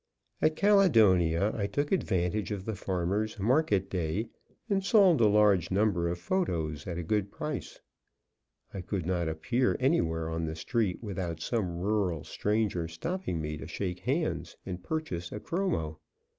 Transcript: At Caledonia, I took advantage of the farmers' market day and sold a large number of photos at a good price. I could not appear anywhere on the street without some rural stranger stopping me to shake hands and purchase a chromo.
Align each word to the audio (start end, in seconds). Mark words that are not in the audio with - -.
At 0.41 0.55
Caledonia, 0.55 1.55
I 1.55 1.67
took 1.67 1.91
advantage 1.91 2.49
of 2.49 2.65
the 2.65 2.73
farmers' 2.73 3.37
market 3.37 3.87
day 3.87 4.29
and 4.67 4.83
sold 4.83 5.21
a 5.21 5.27
large 5.27 5.69
number 5.69 6.07
of 6.09 6.17
photos 6.17 6.87
at 6.87 6.97
a 6.97 7.03
good 7.03 7.31
price. 7.31 7.79
I 8.73 8.81
could 8.81 9.05
not 9.05 9.29
appear 9.29 9.77
anywhere 9.79 10.27
on 10.27 10.45
the 10.47 10.55
street 10.55 11.03
without 11.03 11.39
some 11.39 11.77
rural 11.77 12.23
stranger 12.23 12.87
stopping 12.87 13.39
me 13.39 13.57
to 13.57 13.67
shake 13.67 13.99
hands 13.99 14.57
and 14.65 14.81
purchase 14.81 15.31
a 15.31 15.39
chromo. 15.39 15.99